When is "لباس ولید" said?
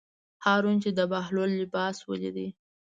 1.61-2.37